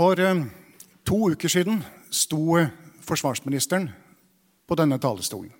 [0.00, 0.44] For eh,
[1.04, 2.70] to uker siden sto eh,
[3.04, 3.90] forsvarsministeren
[4.64, 5.50] på denne talerstolen.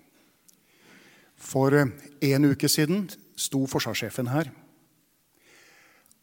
[1.36, 1.91] For eh,
[2.30, 3.02] en uke siden
[3.36, 4.48] sto forsvarssjefen her.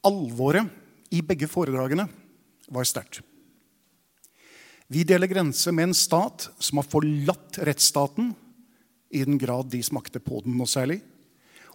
[0.09, 2.07] Alvoret i begge foredragene
[2.73, 3.21] var sterkt.
[4.89, 8.33] Vi deler grense med en stat som har forlatt rettsstaten,
[9.13, 11.03] i den grad de smakte på den noe særlig,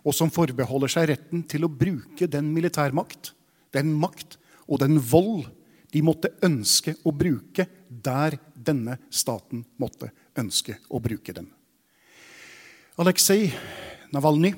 [0.02, 3.30] og som forbeholder seg retten til å bruke den militærmakt,
[3.70, 5.46] den makt og den vold
[5.92, 11.48] de måtte ønske å bruke der denne staten måtte ønske å bruke den.
[13.00, 13.50] Aleksej
[14.12, 14.54] Navalnyj,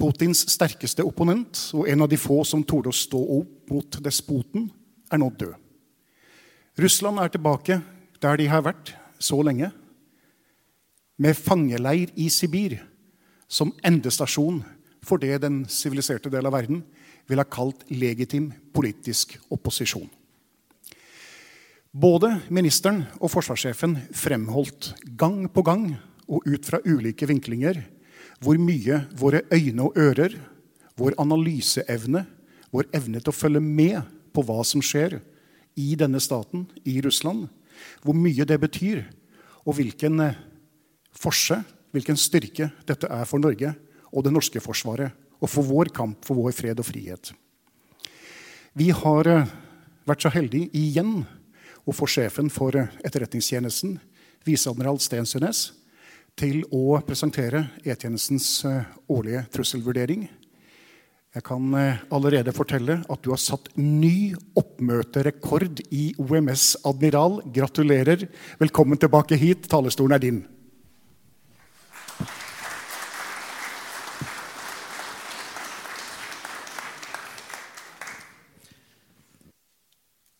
[0.00, 4.70] Putins sterkeste opponent og en av de få som torde å stå opp mot despoten,
[5.12, 5.54] er nå død.
[6.80, 7.76] Russland er tilbake
[8.22, 9.70] der de har vært så lenge,
[11.20, 12.78] med fangeleir i Sibir
[13.46, 14.62] som endestasjon
[15.04, 16.80] for det den siviliserte del av verden
[17.28, 20.08] ville ha kalt legitim politisk opposisjon.
[21.92, 25.90] Både ministeren og forsvarssjefen fremholdt gang på gang
[26.24, 27.82] og ut fra ulike vinklinger
[28.40, 30.32] hvor mye våre øyne og ører,
[30.96, 32.22] vår analyseevne,
[32.72, 35.18] vår evne til å følge med på hva som skjer
[35.76, 37.50] i denne staten, i Russland,
[38.00, 39.04] hvor mye det betyr,
[39.68, 40.40] og hvilken eh,
[41.12, 41.60] forse,
[41.92, 43.74] hvilken styrke dette er for Norge
[44.08, 45.12] og det norske forsvaret,
[45.44, 47.34] og for vår kamp for vår fred og frihet.
[48.72, 49.54] Vi har eh,
[50.08, 51.20] vært så heldige igjen
[51.86, 53.96] å få sjefen for eh, Etterretningstjenesten,
[54.46, 55.72] viseadmiral Stensønes,
[56.38, 58.62] til å presentere E-tjenestens
[59.12, 60.24] årlige trusselvurdering.
[61.32, 61.74] Jeg kan
[62.12, 67.38] allerede fortelle at du har satt ny oppmøterekord i OMS Admiral.
[67.52, 68.26] Gratulerer.
[68.60, 69.68] Velkommen tilbake hit.
[69.68, 70.42] Talerstolen er din.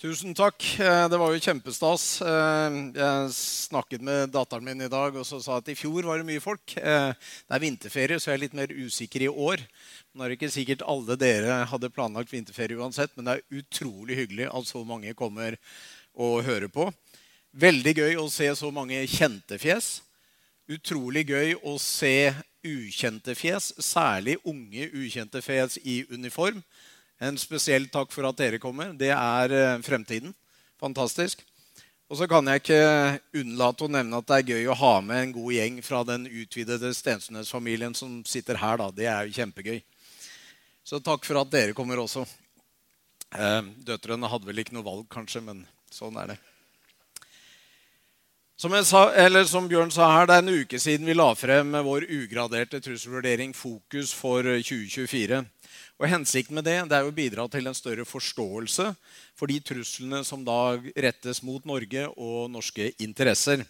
[0.02, 0.64] Tusen takk.
[0.82, 2.04] Eh, det var jo kjempestas.
[2.26, 6.18] Eh, jeg snakket med datteren min i dag og så sa at i fjor var
[6.18, 6.74] det mye folk.
[6.74, 9.62] Eh, det er vinterferie, så jeg er litt mer usikker i år.
[10.10, 14.18] Nå er det ikke sikkert alle dere hadde planlagt vinterferie uansett, men det er utrolig
[14.24, 15.54] hyggelig at så mange kommer
[16.18, 16.88] og hører på.
[17.54, 20.00] Veldig gøy å se så mange kjente fjes.
[20.66, 22.32] Utrolig gøy å se
[22.66, 26.58] ukjente fjes, særlig unge ukjente fjes i uniform.
[27.22, 28.90] En spesiell takk for at dere kommer.
[28.98, 30.32] Det er eh, fremtiden.
[30.82, 31.44] Fantastisk.
[32.10, 35.20] Og så kan jeg ikke unnlate å nevne at det er gøy å ha med
[35.20, 38.80] en god gjeng fra den utvidede Stensnes-familien som sitter her.
[38.82, 38.90] da.
[38.90, 39.78] Det er jo kjempegøy.
[40.82, 42.26] Så takk for at dere kommer også.
[43.32, 45.62] Eh, døtrene hadde vel ikke noe valg, kanskje, men
[45.94, 46.38] sånn er det.
[48.62, 49.08] Som, sa,
[49.50, 53.50] som, Bjørn sa her, Det er en uke siden vi la frem vår ugraderte trusselvurdering
[53.58, 55.40] Fokus for 2024.
[55.98, 58.86] Og Hensikten med det, det er å bidra til en større forståelse
[59.34, 63.66] for de truslene som da rettes mot Norge og norske interesser.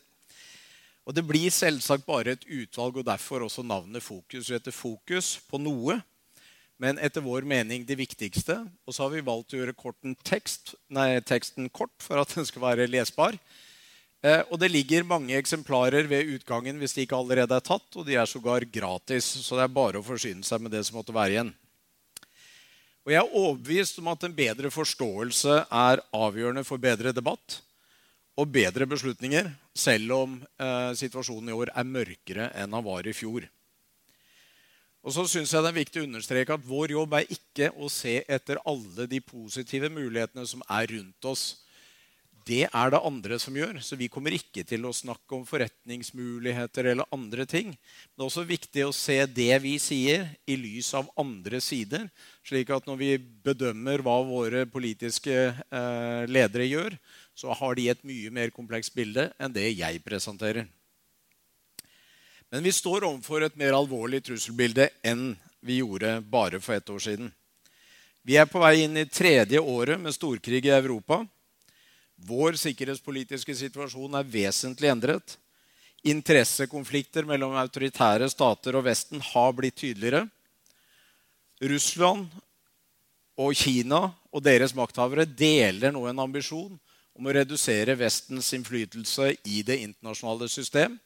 [1.08, 4.52] Og Det blir selvsagt bare et utvalg, og derfor også navnet Fokus.
[4.52, 6.02] heter fokus på noe,
[6.76, 8.60] men etter vår mening det viktigste.
[8.84, 12.60] Og så har vi valgt å gjøre tekst, nei, teksten kort for at den skal
[12.60, 13.40] være lesbar.
[14.22, 17.88] Eh, og det ligger mange eksemplarer ved utgangen hvis de ikke allerede er tatt.
[17.98, 21.00] Og de er sågar gratis, så det er bare å forsyne seg med det som
[21.00, 21.52] måtte være igjen.
[23.02, 27.58] Og jeg er overbevist om at en bedre forståelse er avgjørende for bedre debatt
[28.38, 33.12] og bedre beslutninger, selv om eh, situasjonen i år er mørkere enn den var i
[33.16, 33.44] fjor.
[35.02, 37.90] Og så synes jeg det er viktig å understreke at Vår jobb er ikke å
[37.90, 41.44] se etter alle de positive mulighetene som er rundt oss.
[42.46, 43.78] Det er det andre som gjør.
[43.84, 47.70] Så vi kommer ikke til å snakke om forretningsmuligheter eller andre ting.
[47.70, 52.08] Men det er også viktig å se det vi sier, i lys av andre sider.
[52.46, 53.10] Slik at når vi
[53.46, 56.96] bedømmer hva våre politiske eh, ledere gjør,
[57.34, 60.66] så har de et mye mer komplekst bilde enn det jeg presenterer.
[62.52, 65.30] Men vi står overfor et mer alvorlig trusselbilde enn
[65.62, 67.30] vi gjorde bare for ett år siden.
[68.22, 71.22] Vi er på vei inn i tredje året med storkrig i Europa.
[72.22, 75.36] Vår sikkerhetspolitiske situasjon er vesentlig endret.
[76.06, 80.24] Interessekonflikter mellom autoritære stater og Vesten har blitt tydeligere.
[81.62, 82.26] Russland
[83.38, 86.74] og Kina og deres makthavere deler nå en ambisjon
[87.12, 90.98] om å redusere Vestens innflytelse i det internasjonale system.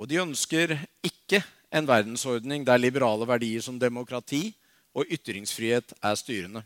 [0.00, 4.48] Og de ønsker ikke en verdensordning der liberale verdier som demokrati
[4.96, 6.64] og ytringsfrihet er styrende.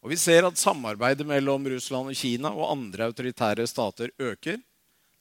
[0.00, 4.60] Og Vi ser at samarbeidet mellom Russland og Kina og andre autoritære stater øker.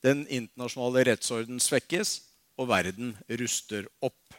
[0.03, 2.21] Den internasjonale rettsorden svekkes,
[2.59, 4.35] og verden ruster opp.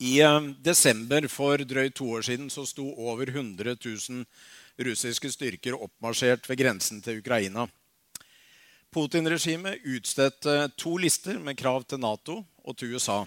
[0.00, 4.24] I eh, desember for drøyt to år siden så sto over 100 000
[4.80, 7.66] russiske styrker oppmarsjert ved grensen til Ukraina.
[8.90, 13.24] Putin-regimet utstedte to lister med krav til Nato og til USA.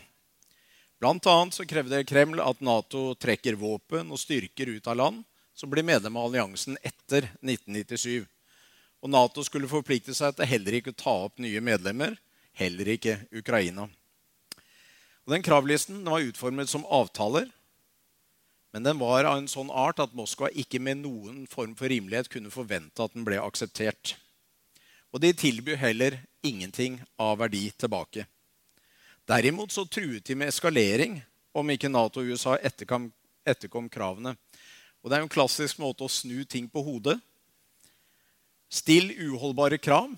[1.10, 5.24] Annet så krevde Kreml at Nato trekker våpen og styrker ut av land
[5.54, 8.24] som blir medlem av alliansen etter 1997.
[9.04, 12.16] Og Nato skulle forplikte seg til heller ikke å ta opp nye medlemmer,
[12.56, 13.90] heller ikke Ukraina.
[15.24, 17.52] Og den Kravlisten var utformet som avtaler
[18.74, 22.32] men den var av en sånn art at Moskva ikke med noen form for rimelighet
[22.34, 24.16] kunne forvente at den ble akseptert.
[25.14, 28.26] Og de tilbyr heller ingenting av verdi tilbake.
[29.30, 31.22] Derimot så truet de med eskalering
[31.56, 33.08] om ikke Nato og USA etterkom,
[33.48, 34.36] etterkom kravene.
[35.04, 37.16] Og det er jo en klassisk måte å snu ting på hodet.
[38.74, 40.12] Still uholdbare krav,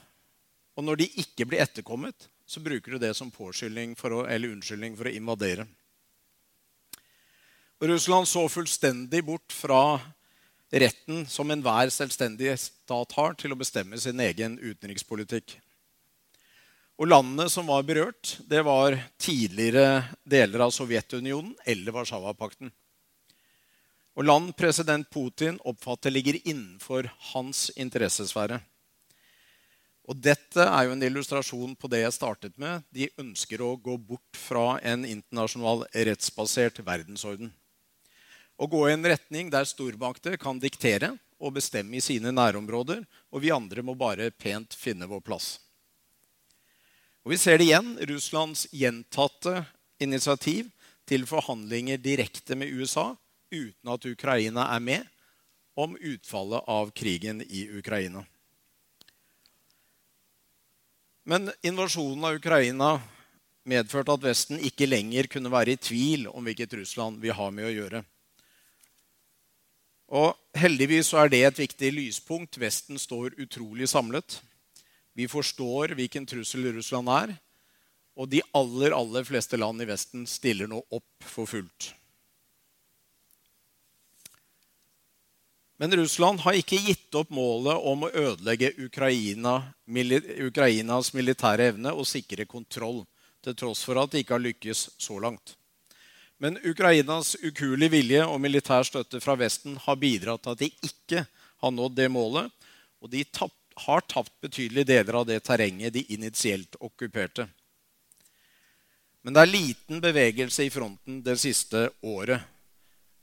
[0.76, 4.54] og når de ikke blir etterkommet, så bruker du det som påskyldning for å, eller
[4.54, 5.66] unnskyldning for å invadere.
[7.82, 10.00] Russland så fullstendig bort fra
[10.72, 15.58] retten som enhver selvstendig stat har til å bestemme sin egen utenrikspolitikk.
[16.96, 22.72] Og Landene som var berørt, det var tidligere deler av Sovjetunionen eller Warszawapakten.
[24.16, 28.62] Og land president Putin oppfatter ligger innenfor hans interessesfære.
[30.08, 32.86] Og Dette er jo en illustrasjon på det jeg startet med.
[32.96, 37.52] De ønsker å gå bort fra en internasjonal rettsbasert verdensorden
[38.58, 43.44] å gå i en retning der stormakter kan diktere og bestemme i sine nærområder, og
[43.44, 45.58] vi andre må bare pent finne vår plass.
[47.26, 47.96] Og Vi ser det igjen.
[48.06, 49.64] Russlands gjentatte
[49.98, 50.70] initiativ
[51.10, 53.16] til forhandlinger direkte med USA
[53.50, 55.04] uten at Ukraina er med,
[55.76, 58.22] om utfallet av krigen i Ukraina.
[61.26, 62.90] Men invasjonen av Ukraina
[63.66, 67.66] medførte at Vesten ikke lenger kunne være i tvil om hvilket Russland vi har med
[67.66, 68.04] å gjøre.
[70.14, 72.60] Og heldigvis er det et viktig lyspunkt.
[72.62, 74.38] Vesten står utrolig samlet.
[75.16, 77.36] Vi forstår hvilken trussel Russland er.
[78.16, 81.94] Og de aller, aller fleste land i Vesten stiller nå opp for fullt.
[85.78, 89.58] Men Russland har ikke gitt opp målet om å ødelegge Ukraina,
[90.48, 93.04] Ukrainas militære evne og sikre kontroll,
[93.44, 95.58] til tross for at de ikke har lykkes så langt.
[96.40, 101.26] Men Ukrainas ukuelige vilje og militær støtte fra Vesten har bidratt til at de ikke
[101.64, 102.52] har nådd det målet,
[103.04, 107.48] og de tapt, har tapt betydelige deler av det terrenget de initielt okkuperte.
[109.26, 112.44] Men det er liten bevegelse i fronten det siste året.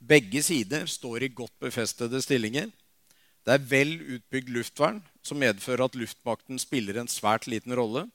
[0.03, 2.67] Begge sider står i godt befestede stillinger.
[3.43, 8.05] Det er vel utbygd luftvern, som medfører at luftmakten spiller en svært liten rolle.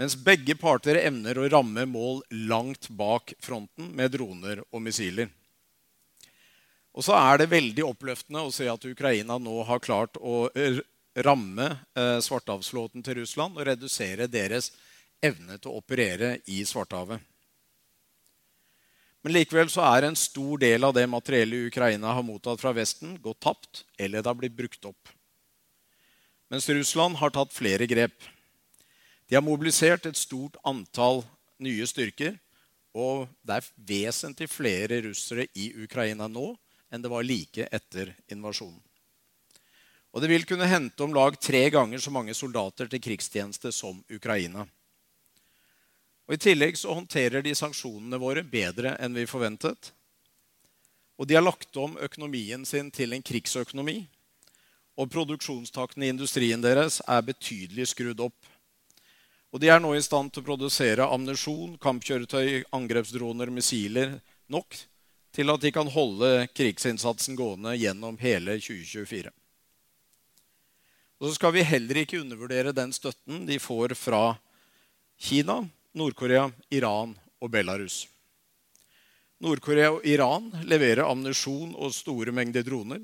[0.00, 5.28] Mens begge parter evner å ramme mål langt bak fronten med droner og missiler.
[6.96, 10.48] Og så er det veldig oppløftende å se at Ukraina nå har klart å
[11.24, 11.66] ramme
[11.98, 14.70] eh, Svartehavsflåten til Russland og redusere deres
[15.24, 17.20] evne til å operere i Svartehavet.
[19.26, 23.16] Men likevel så er en stor del av det materiellet Ukraina har mottatt fra Vesten,
[23.20, 25.10] gått tapt eller det har blitt brukt opp.
[26.48, 28.16] Mens Russland har tatt flere grep.
[29.28, 31.24] De har mobilisert et stort antall
[31.60, 32.38] nye styrker.
[32.96, 36.54] Og det er vesentlig flere russere i Ukraina nå
[36.88, 38.80] enn det var like etter invasjonen.
[40.12, 44.00] Og det vil kunne hente om lag tre ganger så mange soldater til krigstjeneste som
[44.08, 44.64] Ukraina.
[46.28, 49.92] Og I tillegg så håndterer de sanksjonene våre bedre enn vi forventet.
[51.18, 54.02] Og de har lagt om økonomien sin til en krigsøkonomi.
[54.98, 58.38] Og produksjonstakten i industrien deres er betydelig skrudd opp.
[59.54, 64.18] Og de er nå i stand til å produsere ammunisjon, kampkjøretøy, angrepsdroner, missiler
[64.52, 64.76] nok
[65.32, 69.32] til at de kan holde krigsinnsatsen gående gjennom hele 2024.
[71.18, 74.36] Og så skal vi heller ikke undervurdere den støtten de får fra
[75.18, 75.64] Kina,
[75.98, 78.04] Nord-Korea, Iran og Belarus.
[79.42, 83.02] Nord-Korea og Iran leverer ammunisjon og store mengder droner.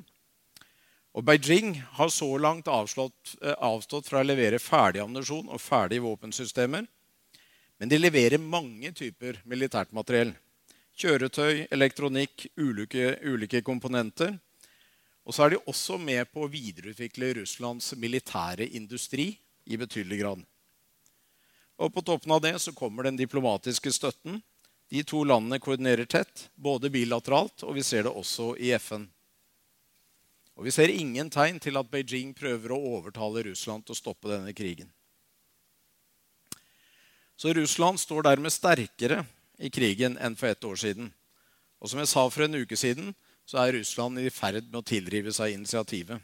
[1.14, 6.02] Og Beijing har så langt avslått, eh, avstått fra å levere ferdig ammunisjon og ferdige
[6.02, 6.86] våpensystemer.
[7.78, 10.34] Men de leverer mange typer militært materiell.
[10.98, 14.38] Kjøretøy, elektronikk, ulike, ulike komponenter.
[15.24, 19.30] Og så er de også med på å videreutvikle Russlands militære industri
[19.64, 20.42] i betydelig grad.
[21.80, 24.42] Og på toppen av det så kommer den diplomatiske støtten.
[24.92, 29.08] De to landene koordinerer tett, både bilateralt og vi ser det også i FN.
[30.54, 34.30] Og vi ser ingen tegn til at Beijing prøver å overtale Russland til å stoppe
[34.30, 34.92] denne krigen.
[37.34, 39.24] Så Russland står dermed sterkere
[39.58, 41.10] i krigen enn for ett år siden.
[41.82, 43.10] Og som jeg sa for en uke siden,
[43.44, 46.20] så er Russland i ferd med å tilrive seg initiativet.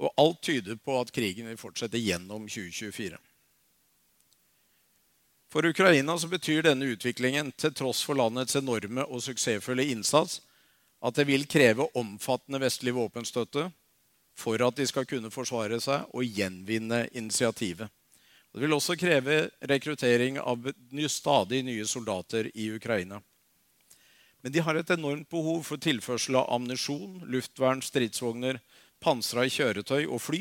[0.00, 3.18] Og alt tyder på at krigen vil fortsette gjennom 2024.
[5.52, 10.40] For Ukraina så betyr denne utviklingen, til tross for landets enorme og suksessfulle innsats,
[11.00, 13.68] at det vil kreve omfattende vestlig våpenstøtte
[14.36, 17.88] for at de skal kunne forsvare seg og gjenvinne initiativet.
[18.52, 20.64] Det vil også kreve rekruttering av
[21.12, 23.20] stadig nye soldater i Ukraina.
[24.46, 28.60] Men de har et enormt behov for tilførsel av ammunisjon, luftvern, stridsvogner,
[29.02, 30.38] pansra kjøretøy og fly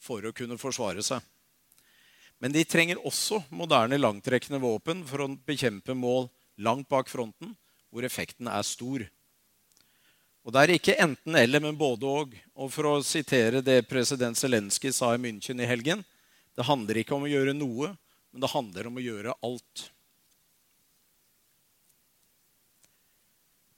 [0.00, 1.20] for å kunne forsvare seg.
[2.40, 6.30] Men de trenger også moderne langtrekkende våpen for å bekjempe mål
[6.64, 7.52] langt bak fronten,
[7.92, 9.04] hvor effekten er stor.
[10.48, 12.36] Og Det er ikke enten-eller, men både og.
[12.56, 16.00] Og for å sitere det president Zelenskyj sa i München i helgen
[16.56, 17.92] det handler ikke om å gjøre noe,
[18.32, 19.90] men det handler om å gjøre alt.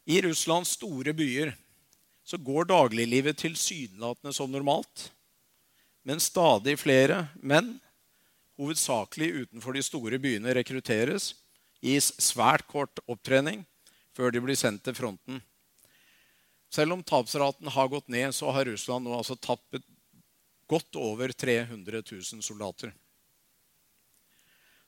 [0.05, 1.55] I Russlands store byer
[2.25, 5.11] så går dagliglivet tilsynelatende som normalt.
[6.05, 7.79] Men stadig flere menn,
[8.61, 11.33] hovedsakelig utenfor de store byene, rekrutteres,
[11.85, 13.65] gis svært kort opptrening
[14.17, 15.41] før de blir sendt til fronten.
[16.73, 19.85] Selv om tapsraten har gått ned, så har Russland nå altså tappet
[20.67, 22.93] godt over 300 000 soldater.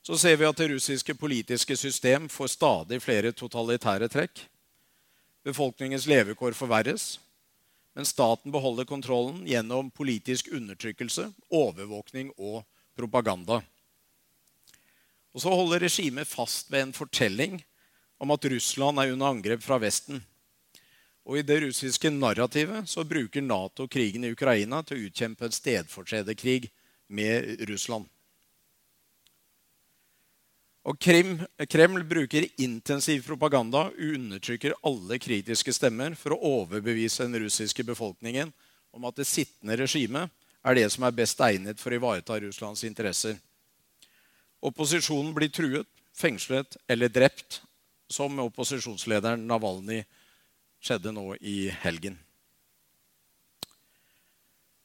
[0.02, 4.44] Så ser vi at det russiske politiske system får stadig flere totalitære trekk.
[5.46, 7.20] Befolkningens levekår forverres,
[7.94, 12.64] men staten beholder kontrollen gjennom politisk undertrykkelse, overvåkning og
[12.98, 13.60] propaganda.
[15.36, 17.60] Og så holder regimet fast ved en fortelling
[18.18, 20.18] om at Russland er under angrep fra Vesten.
[21.26, 25.54] Og I det russiske narrativet så bruker Nato krigen i Ukraina til å utkjempe en
[25.54, 26.70] stedfortrederkrig
[27.06, 28.06] med Russland.
[30.86, 37.82] Og Kreml bruker intensiv propaganda og undertrykker alle kritiske stemmer for å overbevise den russiske
[37.86, 38.52] befolkningen
[38.94, 40.30] om at det sittende regimet
[40.66, 43.34] er det som er best egnet for å ivareta Russlands interesser.
[44.62, 47.60] Opposisjonen blir truet, fengslet eller drept,
[48.08, 50.04] som med opposisjonslederen Navalnyj
[50.82, 52.14] skjedde nå i helgen.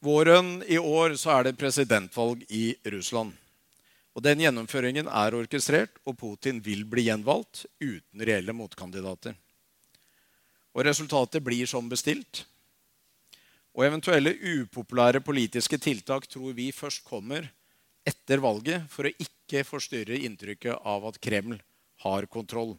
[0.02, 3.38] Våren i år så er det presidentvalg i Russland.
[4.12, 9.36] Og Den gjennomføringen er orkestrert, og Putin vil bli gjenvalgt uten reelle motkandidater.
[10.76, 12.44] Og Resultatet blir som bestilt.
[13.72, 17.48] Og Eventuelle upopulære politiske tiltak tror vi først kommer
[18.04, 21.60] etter valget for å ikke forstyrre inntrykket av at Kreml
[22.04, 22.74] har kontroll.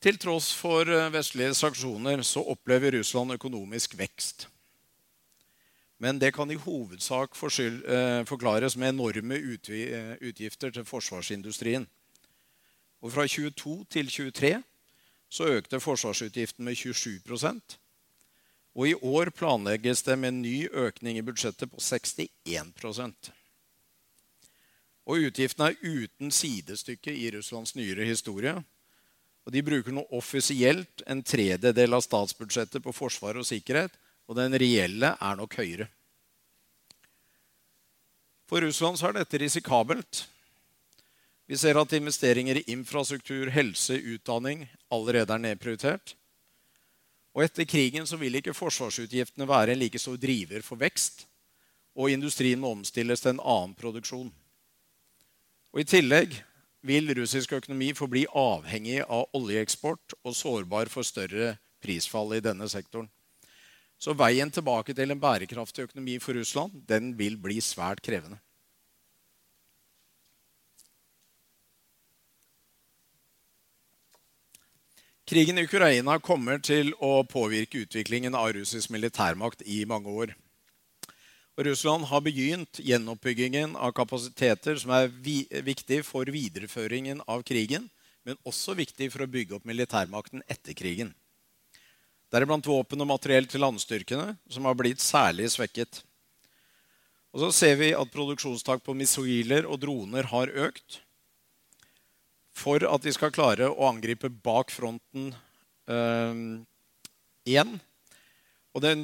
[0.00, 4.46] Til tross for eh, vestlige sanksjoner så opplever Russland økonomisk vekst.
[5.98, 11.86] Men det kan i hovedsak eh, forklares med enorme eh, utgifter til forsvarsindustrien.
[13.00, 14.62] Og fra 22 til 23
[15.28, 17.78] så økte forsvarsutgiften med 27%
[18.74, 23.30] Og i år planlegges det med en ny økning i budsjettet på 61%
[25.06, 28.54] Og utgiftene er uten sidestykke i Russlands nyere historie.
[29.46, 33.92] Og De bruker nå offisielt en tredjedel av statsbudsjettet på forsvar og sikkerhet.
[34.26, 35.88] Og den reelle er nok høyere.
[38.46, 40.26] For Russland så er dette risikabelt.
[41.46, 46.14] Vi ser at investeringer i infrastruktur, helse, utdanning allerede er nedprioritert.
[47.36, 51.26] Og etter krigen så vil ikke forsvarsutgiftene være en like stor driver for vekst,
[51.96, 54.30] og industrien må omstilles til en annen produksjon.
[55.74, 56.38] Og I tillegg
[56.86, 63.10] vil russisk økonomi forbli avhengig av oljeeksport og sårbar for større prisfall i denne sektoren.
[63.98, 68.38] Så veien tilbake til en bærekraftig økonomi for Russland den vil bli svært krevende.
[75.26, 80.36] Krigen i Ukraina kommer til å påvirke utviklingen av russisk militærmakt i mange år.
[81.56, 87.88] Og Russland har begynt gjenoppbyggingen av kapasiteter som er vi viktig for videreføringen av krigen,
[88.22, 91.10] men også viktig for å bygge opp militærmakten etter krigen.
[92.32, 96.02] Deriblant våpen og materiell til landstyrkene, som har blitt særlig svekket.
[97.36, 101.02] Og så ser vi at produksjonstak på missiler og droner har økt.
[102.56, 105.28] For at de skal klare å angripe bak fronten
[105.92, 106.38] øh,
[107.44, 107.76] igjen.
[108.72, 108.94] Og det,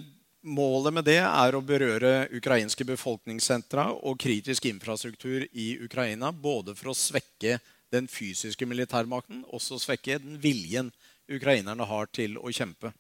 [0.43, 6.33] målet med det er å berøre ukrainske befolkningssentra og kritisk infrastruktur i Ukraina.
[6.33, 7.59] Både for å svekke
[7.93, 10.89] den fysiske militærmakten, også svekke den viljen
[11.29, 12.95] ukrainerne har til å kjempe.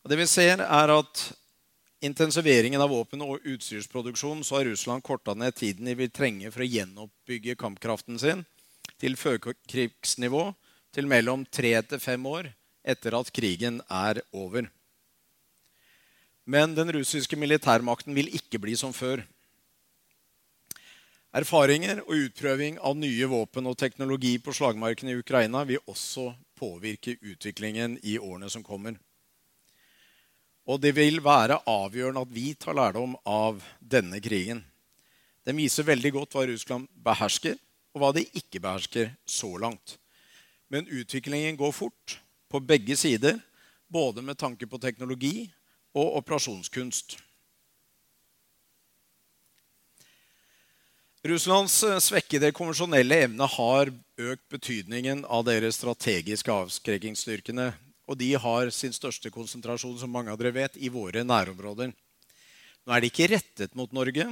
[0.00, 1.22] Og det vi ser, er at
[2.00, 6.64] intensiveringen av våpen- og utstyrsproduksjon så har Russland korta ned tiden de vil trenge for
[6.64, 8.44] å gjenoppbygge kampkraften sin
[9.00, 10.44] til førkrigsnivå
[10.94, 12.48] til mellom tre til fem år
[12.80, 14.70] etter at krigen er over.
[16.48, 19.20] Men den russiske militærmakten vil ikke bli som før.
[21.36, 27.20] Erfaringer og utprøving av nye våpen og teknologi på slagmarken i Ukraina vil også påvirke
[27.20, 28.96] utviklingen i årene som kommer.
[30.70, 34.62] Og det vil være avgjørende at vi tar lærdom av denne krigen.
[35.42, 37.56] Den viser veldig godt hva Russland behersker,
[37.90, 39.96] og hva de ikke behersker så langt.
[40.70, 43.40] Men utviklingen går fort på begge sider,
[43.90, 45.50] både med tanke på teknologi
[45.98, 47.18] og operasjonskunst.
[51.26, 51.74] Russlands
[52.06, 57.72] svekkede konvensjonelle evne har økt betydningen av deres strategiske avskrekkingsstyrkene
[58.10, 61.92] og de har sin største konsentrasjon som mange av dere vet, i våre nærområder.
[62.82, 64.26] Nå er de ikke rettet mot Norge,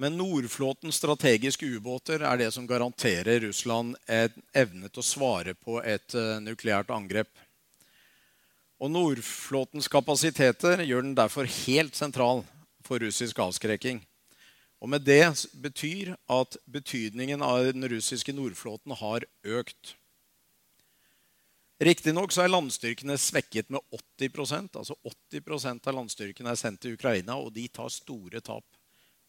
[0.00, 6.16] men Nordflåtens strategiske ubåter er det som garanterer Russland evne til å svare på et
[6.16, 7.28] uh, nukleært angrep.
[8.80, 12.40] Og Nordflåtens kapasiteter gjør den derfor helt sentral
[12.84, 14.00] for russisk avskrekking.
[14.80, 15.26] Og med det
[15.60, 19.99] betyr at betydningen av den russiske Nordflåten har økt.
[21.80, 23.80] Riktignok er landstyrkene svekket med
[24.20, 24.96] 80% altså
[25.32, 28.66] 80% av landstyrkene er sendt til Ukraina, og de tar store tap.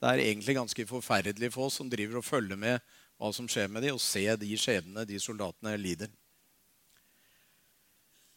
[0.01, 2.81] Det er egentlig ganske forferdelig for oss som driver og følger med
[3.21, 6.11] hva som skjer med dem, og se de skjebnene de soldatene lider.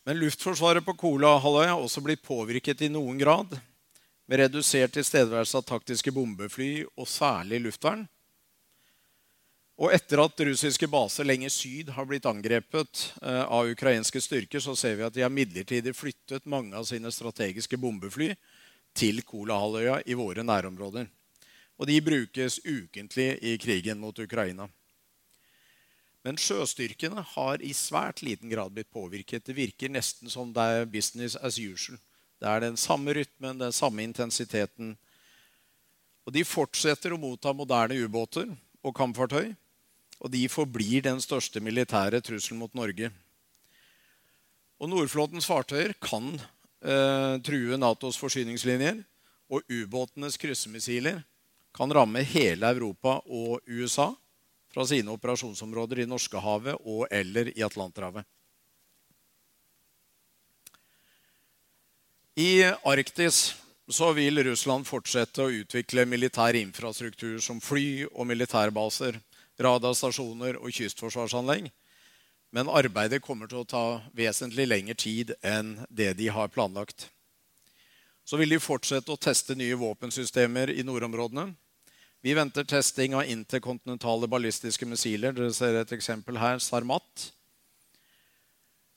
[0.07, 3.57] Men luftforsvaret på Kolahalvøya har også blitt påvirket i noen grad,
[4.31, 8.07] med redusert tilstedeværelse av taktiske bombefly og særlig luftvern.
[9.75, 14.77] Og etter at russiske baser lenger syd har blitt angrepet eh, av ukrainske styrker, så
[14.79, 18.31] ser vi at de har midlertidig flyttet mange av sine strategiske bombefly
[18.95, 21.09] til Kolahalvøya i våre nærområder.
[21.75, 24.69] Og de brukes ukentlig i krigen mot Ukraina.
[26.25, 29.43] Men sjøstyrkene har i svært liten grad blitt påvirket.
[29.45, 31.99] Det virker nesten som det er business as usual.
[32.39, 34.95] Det er den samme rytmen, den samme intensiteten.
[36.25, 39.51] Og de fortsetter å motta moderne ubåter og kampfartøy
[40.21, 43.11] og de forblir den største militære trusselen mot Norge.
[44.81, 49.03] Og Nordflåtens fartøyer kan eh, true Natos forsyningslinjer,
[49.53, 51.23] og ubåtenes kryssemissiler
[51.77, 54.13] kan ramme hele Europa og USA
[54.75, 58.25] fra sine operasjonsområder i Norskehavet og eller i Atlanterhavet.
[62.35, 63.55] I Arktis
[63.87, 69.21] så vil Russland fortsette å utvikle militær infrastruktur som fly og militærbaser
[69.61, 71.71] radarstasjoner og kystforsvarsanlegg.
[72.55, 77.09] Men arbeidet kommer til å ta vesentlig lengre tid enn det de har planlagt.
[78.25, 81.51] Så vil de fortsette å teste nye våpensystemer i nordområdene.
[82.25, 85.35] Vi venter testing av interkontinentale ballistiske missiler.
[85.37, 86.63] Dere ser et eksempel her.
[86.63, 87.27] Sarmat.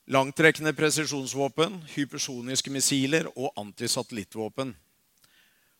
[0.08, 4.72] Langtrekkende presisjonsvåpen, hypersoniske missiler og antisatellittvåpen.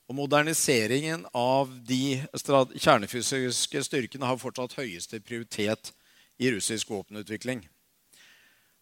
[0.09, 5.93] Og moderniseringen av de kjernefysiske styrkene har fortsatt høyeste prioritet
[6.41, 7.61] i russisk våpenutvikling.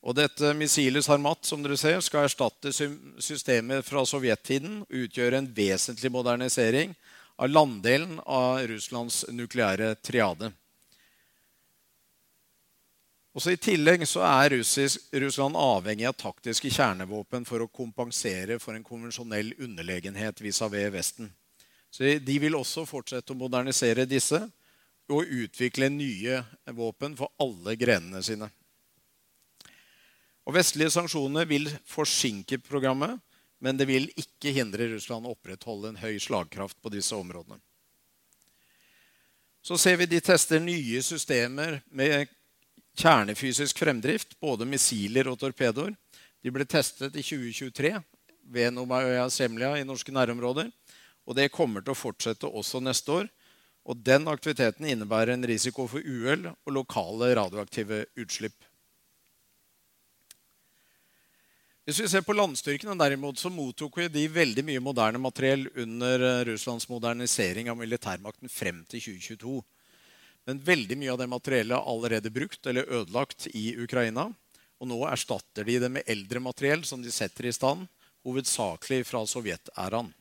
[0.07, 5.49] Og dette missilet Sarmat som dere ser, skal erstatte systemet fra sovjettiden og utgjøre en
[5.57, 6.95] vesentlig modernisering
[7.43, 10.53] av landdelen av Russlands nukleære triade.
[13.37, 14.55] Også I tillegg så er
[15.20, 21.29] Russland avhengig av taktiske kjernevåpen for å kompensere for en konvensjonell underlegenhet vis-à-vis Vesten.
[21.92, 24.40] Så De vil også fortsette å modernisere disse
[25.12, 26.40] og utvikle nye
[26.72, 28.49] våpen for alle grenene sine.
[30.49, 33.20] Og Vestlige sanksjoner vil forsinke programmet,
[33.61, 37.61] men det vil ikke hindre Russland å opprettholde en høy slagkraft på disse områdene.
[39.66, 42.31] Så ser vi de tester nye systemer med
[42.96, 45.94] kjernefysisk fremdrift, både missiler og torpedoer.
[46.42, 47.92] De ble testet i 2023
[48.52, 50.70] ved Nomaøya Semlja i norske nærområder.
[51.26, 53.28] Og det kommer til å fortsette også neste år.
[53.87, 58.56] Og den aktiviteten innebærer en risiko for uhell og lokale radioaktive utslipp.
[61.87, 66.88] Hvis vi ser på landstyrkene, derimot, så mottok de veldig mye moderne materiell under Russlands
[66.90, 69.61] modernisering av militærmakten frem til 2022.
[70.46, 74.28] Men veldig mye av det materiellet er allerede brukt eller ødelagt i Ukraina.
[74.78, 77.88] Og nå erstatter de det med eldre materiell som de setter i stand,
[78.26, 80.12] hovedsakelig fra sovjetæraen.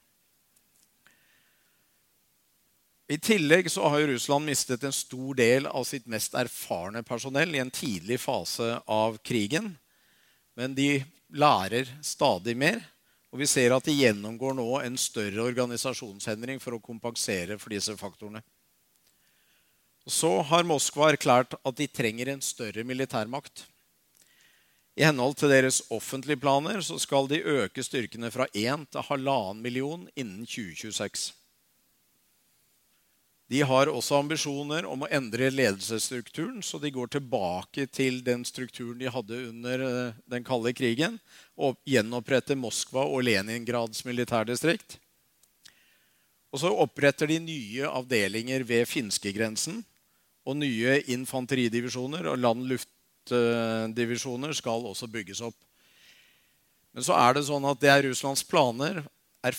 [3.05, 7.61] I tillegg så har Russland mistet en stor del av sitt mest erfarne personell i
[7.61, 9.75] en tidlig fase av krigen.
[10.57, 12.81] Men de lærer stadig mer,
[13.29, 17.93] og vi ser at de gjennomgår nå en større organisasjonsendring for å kompensere for disse
[17.99, 18.41] faktorene.
[20.05, 23.63] Så har Moskva erklært at de trenger en større militærmakt.
[24.95, 29.57] I henhold til deres offentlige planer så skal de øke styrkene fra 1 til 1,5
[29.59, 31.33] million innen 2026.
[33.49, 38.97] De har også ambisjoner om å endre ledelsesstrukturen, så de går tilbake til den strukturen
[38.97, 41.19] de hadde under eh, den kalde krigen,
[41.53, 44.97] og gjenoppretter Moskva og Leningrads militærdistrikt.
[46.49, 49.83] Og så oppretter de nye avdelinger ved finskegrensen
[50.45, 55.55] og nye infanteridivisjoner og land-luft-divisjoner skal også bygges opp.
[56.93, 58.95] Men så er det sånn at det er Russlands planer
[59.43, 59.53] er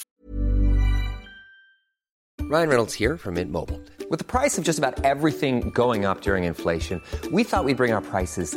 [2.48, 3.82] Ryan Reynolds here from Mint Mobile.
[4.08, 7.92] With the price of just about everything going up during inflation, we thought we'd bring
[7.92, 8.56] our prices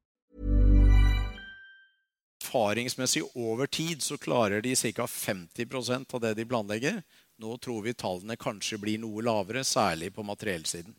[2.51, 5.05] Erfaringsmessig over tid så klarer de ca.
[5.07, 7.01] 50% av det de planlegger.
[7.37, 10.93] Nå tror vi tallene kanskje blir noe lavere, særlig på materiellsiden.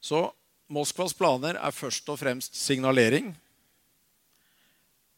[0.00, 0.32] Så
[0.68, 3.34] Moskvas planer er først og fremst signalering.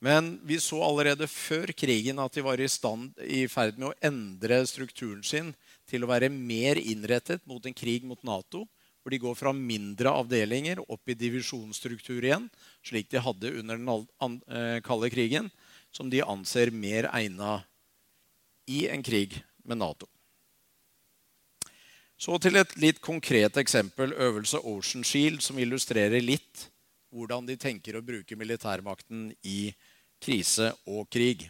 [0.01, 3.97] Men vi så allerede før krigen at de var i, stand, i ferd med å
[4.01, 5.53] endre strukturen sin
[5.91, 8.65] til å være mer innrettet mot en krig mot Nato
[9.01, 12.49] hvor de går fra mindre avdelinger opp i divisjonsstruktur igjen,
[12.85, 15.51] slik de hadde under den eh, kalde krigen,
[15.91, 17.61] som de anser mer egna
[18.71, 20.07] i en krig med Nato.
[22.21, 26.67] Så til et litt konkret eksempel, øvelse Ocean Shield, som illustrerer litt
[27.11, 29.73] hvordan de tenker å bruke militærmakten i
[30.21, 31.49] krise og krig.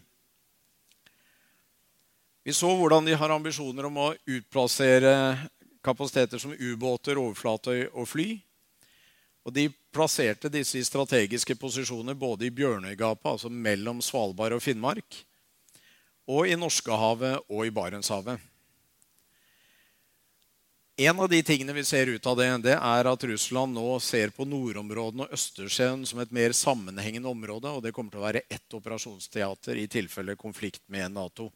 [2.47, 5.13] Vi så hvordan de har ambisjoner om å utplassere
[5.85, 8.29] kapasiteter som ubåter, overflatøy og fly.
[9.47, 15.25] Og De plasserte disse i strategiske posisjoner både i Bjørnøygapet, altså mellom Svalbard og Finnmark,
[16.31, 18.39] og i Norskehavet og i Barentshavet.
[21.01, 24.35] En av de tingene vi ser ut av det, det er at Russland nå ser
[24.37, 27.73] på nordområdene og Østersjøen som et mer sammenhengende område.
[27.73, 31.49] og Det kommer til å være ett operasjonsteater i tilfelle konflikt med Nato.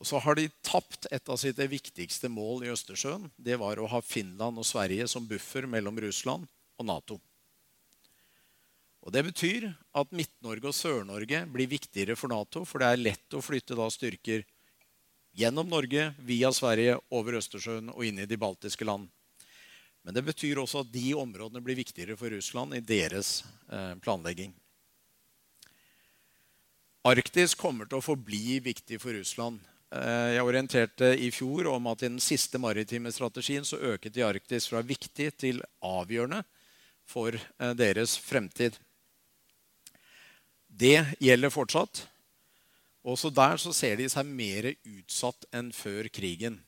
[0.00, 3.28] Og så har de tapt et av sitt viktigste mål i Østersjøen.
[3.36, 6.48] Det var å ha Finland og Sverige som buffer mellom Russland
[6.80, 7.18] og Nato.
[9.04, 13.36] Og Det betyr at Midt-Norge og Sør-Norge blir viktigere for Nato, for det er lett
[13.36, 14.44] å flytte da styrker
[15.36, 19.08] gjennom Norge, via Sverige, over Østersjøen og inn i de baltiske land.
[20.04, 24.52] Men det betyr også at de områdene blir viktigere for Russland i deres eh, planlegging.
[27.08, 29.60] Arktis kommer til å forbli viktig for Russland.
[29.90, 34.22] Eh, jeg orienterte i fjor om at i den siste maritime strategien så øket de
[34.22, 36.46] Arktis fra viktig til avgjørende
[37.10, 38.78] for eh, deres fremtid.
[40.70, 42.06] Det gjelder fortsatt.
[43.02, 46.60] Også der så ser de seg mer utsatt enn før krigen.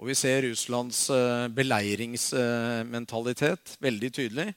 [0.00, 4.54] Og vi ser Russlands eh, beleiringsmentalitet veldig tydelig.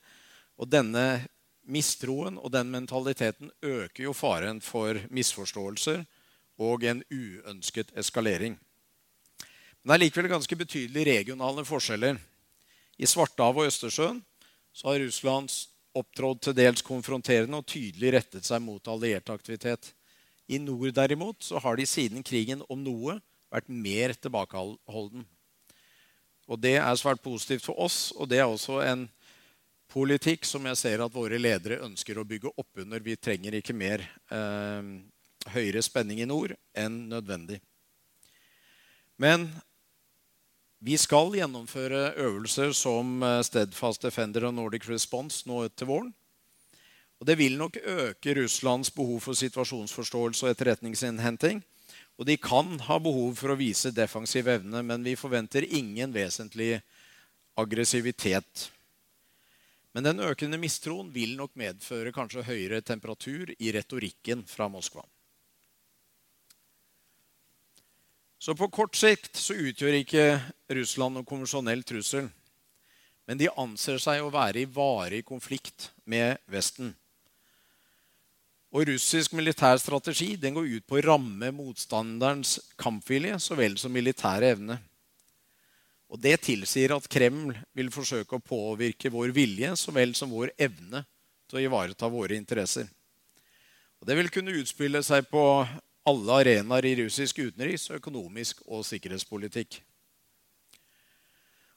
[0.56, 1.28] Og denne
[1.68, 6.08] mistroen og den mentaliteten øker jo faren for misforståelser
[6.58, 8.56] og en uønsket eskalering.
[9.84, 12.18] Men det er likevel ganske betydelige regionale forskjeller.
[12.98, 14.22] I Svartehavet og Østersjøen
[14.82, 15.60] har Russlands
[15.96, 19.94] opptrådt til dels konfronterende og tydelig rettet seg mot alliert aktivitet.
[20.48, 23.20] I nord derimot så har de siden krigen om noe
[23.54, 25.26] vært mer tilbakeholden.
[26.46, 29.08] Og Det er svært positivt for oss, og det er også en
[29.90, 33.02] politikk som jeg ser at våre ledere ønsker å bygge opp under.
[33.02, 34.82] Vi trenger ikke mer eh,
[35.54, 37.60] høyere spenning i nord enn nødvendig.
[39.22, 39.48] Men
[40.86, 46.12] vi skal gjennomføre øvelser som eh, Steadfast Defender og Nordic Response nå til våren.
[47.20, 51.64] Og Det vil nok øke Russlands behov for situasjonsforståelse og etterretningsinnhenting.
[52.20, 56.78] Og de kan ha behov for å vise defensiv evne, men vi forventer ingen vesentlig
[57.60, 58.70] aggressivitet.
[59.96, 65.06] Men den økende mistroen vil nok medføre kanskje høyere temperatur i retorikken fra Moskva.
[68.46, 70.24] Så på kort sikt så utgjør ikke
[70.78, 72.28] Russland noen konvensjonell trussel.
[73.26, 76.92] Men de anser seg å være i varig konflikt med Vesten.
[78.70, 83.96] Og russisk militær strategi den går ut på å ramme motstanderens kampvilje så vel som
[83.98, 84.78] militære evne.
[86.14, 90.54] Og Det tilsier at Kreml vil forsøke å påvirke vår vilje så vel som vår
[90.54, 91.02] evne
[91.50, 92.86] til å ivareta våre interesser.
[93.98, 95.66] Og Det vil kunne utspille seg på
[96.06, 99.82] alle arenaer i russisk utenriks-, økonomisk og sikkerhetspolitikk.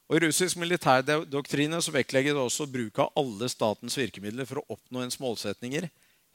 [0.09, 4.77] Og I russisk militærdoktrine så vektlegger det også bruk av alle statens virkemidler for å
[4.77, 5.89] oppnå ens målsetninger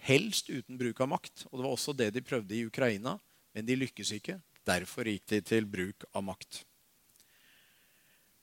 [0.07, 1.47] helst uten bruk av makt.
[1.51, 3.17] Og Det var også det de prøvde i Ukraina,
[3.55, 4.39] men de lykkes ikke.
[4.65, 6.63] Derfor gikk de til bruk av makt.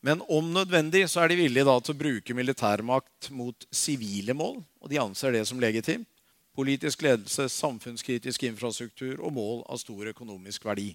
[0.02, 4.90] Men om nødvendig så er de villige til å bruke militærmakt mot sivile mål, og
[4.90, 6.10] de anser det som legitimt.
[6.56, 10.90] Politisk ledelse, samfunnskritisk infrastruktur og mål av stor økonomisk verdi.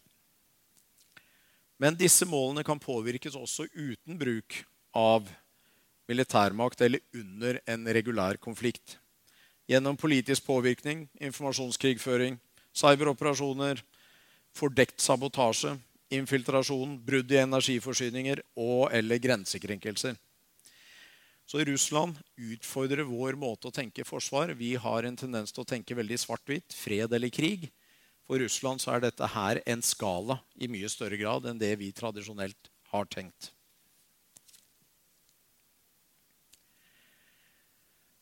[1.80, 4.62] Men disse målene kan påvirkes også uten bruk
[4.96, 5.28] av
[6.08, 8.98] militærmakt eller under en regulær konflikt
[9.66, 12.36] gjennom politisk påvirkning, informasjonskrigføring,
[12.76, 13.80] cyberoperasjoner,
[14.54, 15.72] fordekt sabotasje,
[16.14, 20.14] infiltrasjon, brudd i energiforsyninger og- eller grensekrenkelser.
[21.46, 24.50] Så Russland utfordrer vår måte å tenke forsvar.
[24.58, 26.74] Vi har en tendens til å tenke veldig svart-hvitt.
[26.74, 27.68] Fred eller krig.
[28.26, 31.92] For Russland så er dette her en skala i mye større grad enn det vi
[31.94, 33.52] tradisjonelt har tenkt.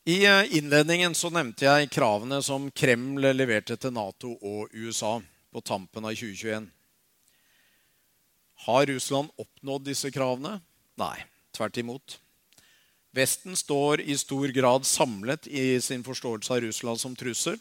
[0.05, 5.17] I eh, innledningen så nevnte jeg kravene som Kreml leverte til Nato og USA
[5.49, 6.67] på tampen av 2021.
[8.67, 10.59] Har Russland oppnådd disse kravene?
[11.01, 11.17] Nei,
[11.57, 12.19] tvert imot.
[13.15, 17.61] Vesten står i stor grad samlet i sin forståelse av Russland som trussel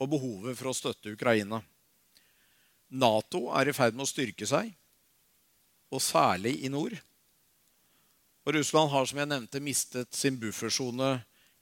[0.00, 1.62] og behovet for å støtte Ukraina.
[2.90, 4.68] Nato er i ferd med å styrke seg,
[5.88, 6.98] og særlig i nord.
[8.44, 11.14] Og Russland har som jeg nevnte, mistet sin buffersone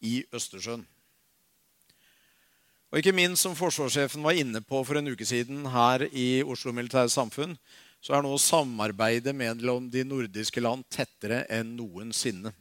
[0.02, 0.82] i Østersjøen.
[2.88, 6.72] Og ikke minst, som forsvarssjefen var inne på for en uke siden her i Oslo
[6.74, 7.58] Militære Samfunn,
[8.00, 12.54] så er nå samarbeidet mellom de nordiske land tettere enn noensinne.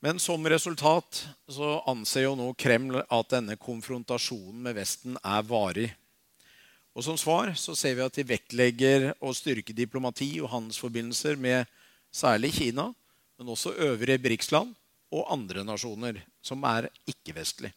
[0.00, 5.88] Men som resultat så anser jo nå Kreml at denne konfrontasjonen med Vesten er varig.
[6.94, 11.66] Og Som svar så ser vi at de vektlegger å styrke diplomati og handelsforbindelser med
[12.14, 12.88] særlig Kina,
[13.38, 14.72] men også øvrige BRICS-land
[15.14, 17.74] og andre nasjoner som er ikke-vestlige.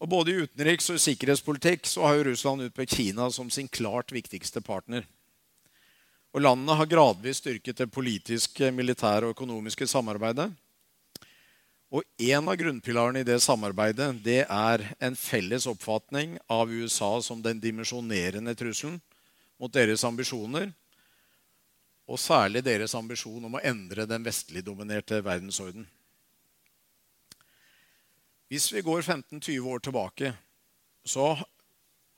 [0.00, 4.14] Og Både i utenriks- og sikkerhetspolitikk så har jo Russland utpekt Kina som sin klart
[4.14, 5.04] viktigste partner.
[6.30, 10.50] Og Landene har gradvis styrket det politiske, militære og økonomiske samarbeidet.
[11.90, 17.42] Og En av grunnpilarene i det samarbeidet det er en felles oppfatning av USA som
[17.42, 19.00] den dimensjonerende trusselen
[19.58, 20.70] mot deres ambisjoner
[22.10, 25.84] og særlig deres ambisjon om å endre den vestligdominerte verdensorden.
[28.50, 30.32] Hvis vi går 15-20 år tilbake,
[31.06, 31.36] så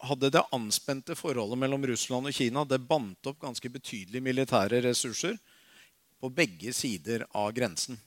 [0.02, 5.36] hadde det anspente forholdet mellom Russland og Kina det bandt opp ganske betydelige militære ressurser
[6.20, 7.98] på begge sider av grensen.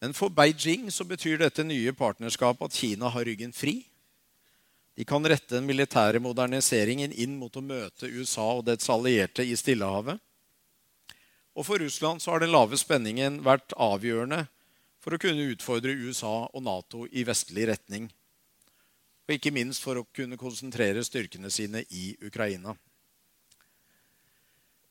[0.00, 3.80] Men for Beijing så betyr dette nye partnerskapet at Kina har ryggen fri.
[4.98, 9.56] De kan rette den militære moderniseringen inn mot å møte USA og dets allierte i
[9.58, 10.18] Stillehavet.
[11.58, 14.44] Og for Russland så har den lave spenningen vært avgjørende
[15.02, 18.06] for å kunne utfordre USA og Nato i vestlig retning.
[19.28, 22.72] Og ikke minst for å kunne konsentrere styrkene sine i Ukraina.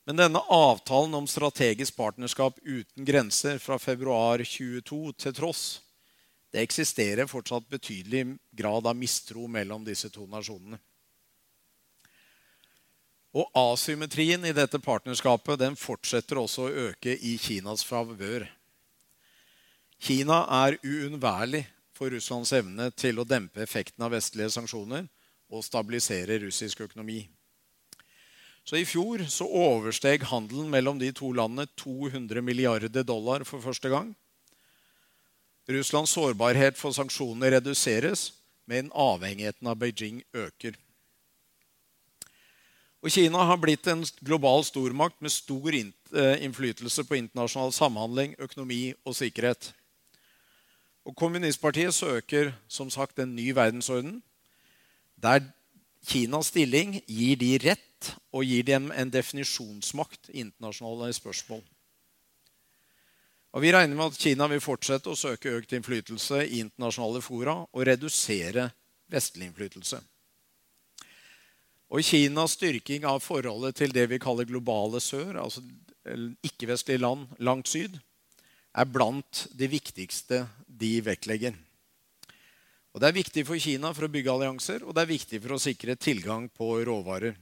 [0.06, 5.64] Men denne avtalen om strategisk partnerskap uten grenser fra februar 22 til tross,
[6.48, 10.78] det eksisterer fortsatt betydelig grad av mistro mellom disse to nasjonene.
[13.36, 18.46] Og asymmetrien i dette partnerskapet den fortsetter også å øke i Kinas favør.
[20.00, 21.66] Kina er uunnværlig
[21.98, 25.08] for Russlands evne til å dempe effekten av vestlige sanksjoner
[25.50, 27.24] og stabilisere russisk økonomi.
[28.68, 33.88] Så I fjor så oversteg handelen mellom de to landene 200 milliarder dollar for første
[33.88, 34.12] gang.
[35.68, 38.30] Russlands sårbarhet for sanksjoner reduseres,
[38.68, 40.76] men avhengigheten av Beijing øker.
[42.98, 48.92] Og Kina har blitt en global stormakt med stor eh, innflytelse på internasjonal samhandling, økonomi
[49.06, 49.70] og sikkerhet.
[51.08, 54.20] Og Kommunistpartiet søker som sagt en ny verdensorden
[55.16, 55.40] der
[56.06, 61.62] Kinas stilling gir de rett og gir dem en definisjonsmakt i internasjonale spørsmål.
[63.52, 67.56] Og Vi regner med at Kina vil fortsette å søke økt innflytelse i internasjonale fora
[67.64, 68.68] og redusere
[69.08, 70.02] vestlig innflytelse.
[71.88, 75.64] Og Kinas styrking av forholdet til det vi kaller globale sør, altså
[76.44, 77.96] ikke-vestlige land langt syd,
[78.76, 80.44] er blant de viktigste
[80.78, 81.58] de vektlegger.
[82.94, 85.54] Og Det er viktig for Kina for å bygge allianser, og det er viktig for
[85.54, 87.36] å sikre tilgang på råvarer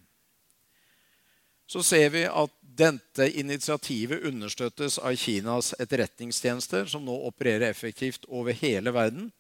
[1.67, 8.55] så ser vi at dette initiativet understøttes av Kinas etterretningstjenester, som nå opererer effektivt over
[8.55, 9.33] hele verden.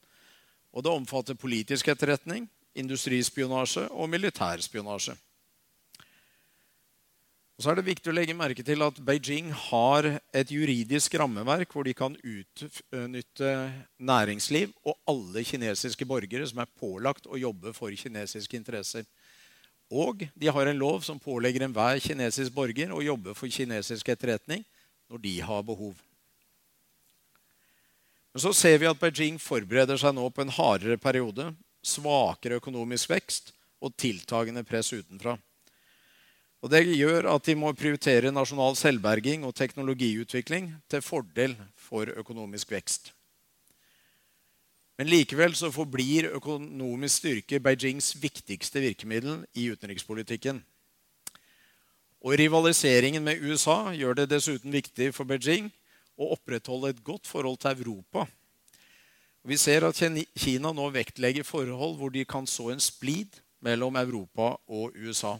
[0.74, 5.14] Og det omfatter politisk etterretning, industrispionasje og militærspionasje.
[7.56, 11.70] Og så er det viktig å legge merke til at Beijing har et juridisk rammeverk
[11.72, 13.52] hvor de kan utnytte
[13.96, 19.08] næringsliv og alle kinesiske borgere som er pålagt å jobbe for kinesiske interesser.
[19.88, 24.60] Og de har en lov som pålegger enhver kinesisk borger å jobbe for kinesisk etterretning
[25.08, 25.96] når de har behov.
[28.36, 33.14] Men så ser vi at Beijing forbereder seg nå på en hardere periode, svakere økonomisk
[33.16, 35.38] vekst og tiltagende press utenfra.
[36.66, 42.72] Og Det gjør at de må prioritere nasjonal selvberging og teknologiutvikling til fordel for økonomisk
[42.74, 43.12] vekst.
[44.98, 50.58] Men likevel så forblir økonomisk styrke Beijings viktigste virkemiddel i utenrikspolitikken.
[52.26, 55.70] Og rivaliseringen med USA gjør det dessuten viktig for Beijing
[56.18, 58.26] å opprettholde et godt forhold til Europa.
[59.46, 60.02] Vi ser at
[60.34, 65.38] Kina nå vektlegger forhold hvor de kan så en splid mellom Europa og USA.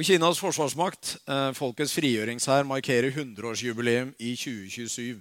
[0.00, 5.18] Og Kinas forsvarsmakt, eh, folkets frigjøringshær, markerer 100-årsjubileum i 2027.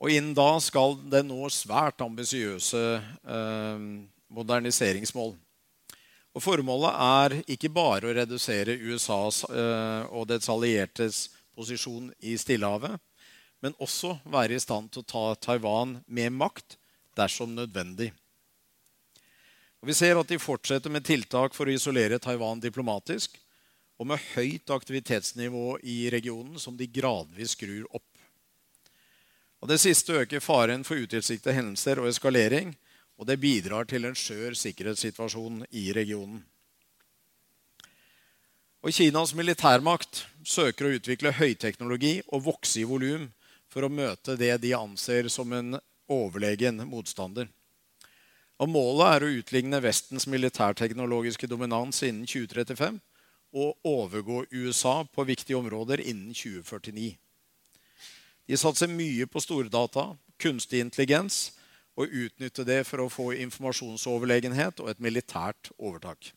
[0.00, 3.82] Og innen da skal det nå svært ambisiøse eh,
[4.32, 5.34] moderniseringsmål.
[6.32, 12.96] Og Formålet er ikke bare å redusere USAs eh, og dets alliertes posisjon i Stillehavet,
[13.60, 16.78] men også være i stand til å ta Taiwan med makt
[17.20, 18.14] dersom nødvendig.
[19.82, 23.41] Og vi ser at de fortsetter med tiltak for å isolere Taiwan diplomatisk,
[24.00, 28.08] og med høyt aktivitetsnivå i regionen som de gradvis skrur opp.
[29.62, 32.74] Og Det siste øker faren for utilsiktede hendelser og eskalering,
[33.18, 36.42] og det bidrar til en skjør sikkerhetssituasjon i regionen.
[38.82, 43.28] Og Kinas militærmakt søker å utvikle høyteknologi og vokse i volum
[43.70, 45.78] for å møte det de anser som en
[46.10, 47.46] overlegen motstander.
[48.58, 52.98] Og Målet er å utligne Vestens militærteknologiske dominans innen 2035
[53.52, 57.16] og overgå USA på viktige områder innen 2049.
[58.48, 61.52] De satser mye på stordata, kunstig intelligens,
[61.96, 66.32] og utnytter det for å få informasjonsoverlegenhet og et militært overtak.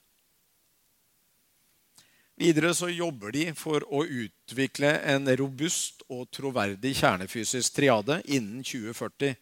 [2.35, 9.37] Videre så jobber de for å utvikle en robust og troverdig kjernefysisk triade innen 2040,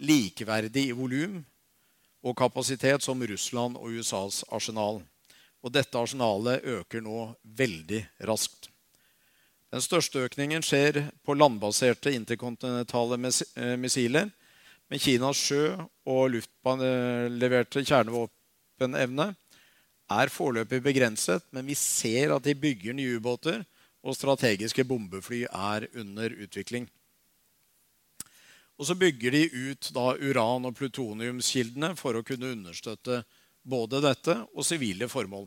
[0.00, 1.42] likeverdig i volum
[2.24, 5.02] og kapasitet som Russland og USAs arsenal.
[5.62, 8.68] Og dette arsenalet øker nå veldig raskt.
[9.72, 13.16] Den største økningen skjer på landbaserte interkontinentale
[13.56, 14.30] eh, missiler,
[14.92, 19.30] Men Kinas sjø- og luftleverte kjernevåpenevne
[20.12, 23.62] er foreløpig begrenset, men vi ser at de bygger nye ubåter,
[24.02, 26.90] og strategiske bombefly er under utvikling.
[28.76, 33.22] Og så bygger de ut uran- og plutoniumskildene for å kunne understøtte
[33.62, 35.46] både dette og sivile formål.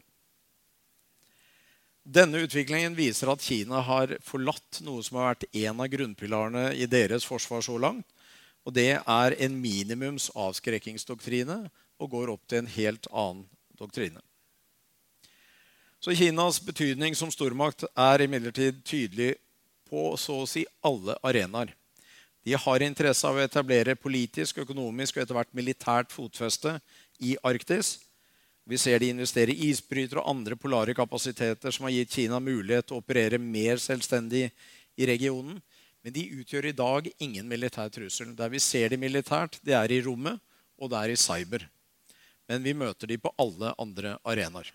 [2.05, 6.86] Denne utviklingen viser at Kina har forlatt noe som har vært en av grunnpilarene i
[6.86, 8.05] deres forsvar så langt.
[8.66, 11.57] Og det er en minimums avskrekkingsdoktrine
[12.01, 13.45] og går opp til en helt annen
[13.78, 14.22] doktrine.
[16.01, 19.36] Så Kinas betydning som stormakt er imidlertid tydelig
[19.89, 21.74] på så å si alle arenaer.
[22.45, 26.76] De har interesse av å etablere politisk, økonomisk og etter hvert militært fotfeste
[27.26, 27.95] i Arktis.
[28.66, 32.88] Vi ser de investerer i isbrytere og andre polare kapasiteter som har gitt Kina mulighet
[32.89, 34.47] til å operere mer selvstendig
[34.97, 35.59] i regionen.
[36.01, 38.32] Men de utgjør i dag ingen militær trussel.
[38.38, 40.41] Der vi ser de militært, det er i rommet,
[40.82, 41.68] og det er i cyber.
[42.49, 44.72] Men vi møter de på alle andre arenaer.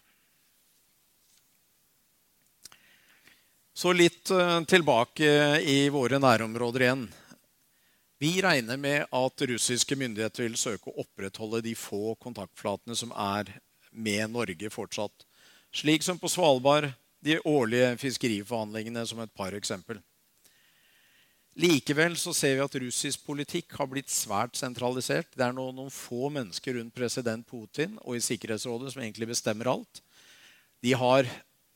[3.74, 5.30] Så litt eh, tilbake
[5.66, 7.05] i våre nærområder igjen.
[8.20, 13.55] Vi regner med at russiske myndigheter vil søke å opprettholde de få kontaktflatene som er
[13.91, 15.26] med Norge fortsatt.
[15.72, 20.01] Slik som på Svalbard, de årlige fiskeriforhandlingene som et par eksempel.
[21.61, 25.26] Likevel så ser vi at russisk politikk har blitt svært sentralisert.
[25.34, 29.66] Det er nå noen få mennesker rundt president Putin og i Sikkerhetsrådet som egentlig bestemmer
[29.74, 30.03] alt.
[30.80, 31.26] De har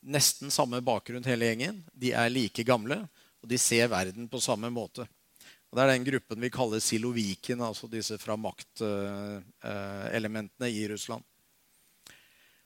[0.04, 1.82] nesten samme bakgrunn hele gjengen.
[1.92, 3.08] De er like gamle,
[3.42, 5.06] og de ser verden på samme måte.
[5.68, 11.24] Og det er den gruppen vi kaller siloviken, altså disse fra maktelementene i Russland.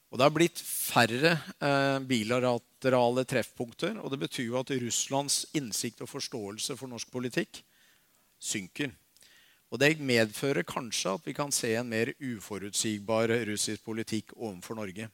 [0.09, 3.99] Og Det har blitt færre eh, bilaterale treffpunkter.
[4.01, 7.61] og Det betyr jo at Russlands innsikt og forståelse for norsk politikk
[8.41, 8.95] synker.
[9.69, 15.11] Og Det medfører kanskje at vi kan se en mer uforutsigbar russisk politikk overfor Norge.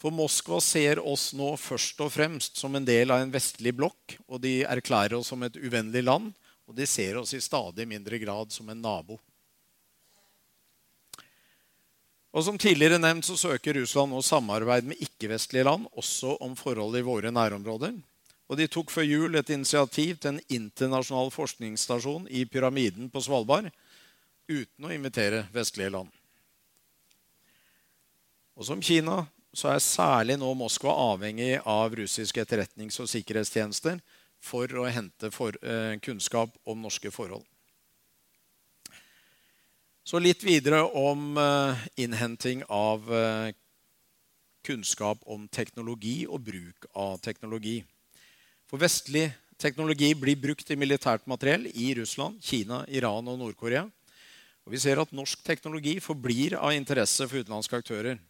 [0.00, 4.16] For Moskva ser oss nå først og fremst som en del av en vestlig blokk,
[4.28, 6.32] og de erklærer oss som et uvennlig land,
[6.68, 9.20] og de ser oss i stadig mindre grad som en nabo.
[12.34, 16.98] Og Som tidligere nevnt så søker Russland nå samarbeid med ikke-vestlige land, også om forhold
[16.98, 17.94] i våre nærområder.
[18.50, 23.70] Og De tok før jul et initiativ til en internasjonal forskningsstasjon i pyramiden på Svalbard,
[24.50, 26.10] uten å invitere vestlige land.
[28.58, 29.22] Og Som Kina
[29.54, 34.02] så er særlig nå Moskva avhengig av russiske etterretnings- og sikkerhetstjenester
[34.42, 37.46] for å hente for, eh, kunnskap om norske forhold.
[40.04, 43.54] Så litt videre om eh, innhenting av eh,
[44.60, 47.78] kunnskap om teknologi og bruk av teknologi.
[48.68, 53.86] For vestlig teknologi blir brukt i militært materiell i Russland, Kina, Iran og Nord-Korea.
[54.68, 58.20] Og vi ser at norsk teknologi forblir av interesse for utenlandske aktører.